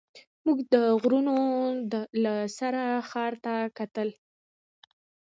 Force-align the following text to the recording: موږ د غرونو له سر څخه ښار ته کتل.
موږ 0.45 0.59
د 0.73 0.75
غرونو 1.01 1.35
له 2.23 2.33
سر 2.57 2.73
څخه 2.85 3.05
ښار 3.09 3.33
ته 3.45 3.53
کتل. 3.77 4.09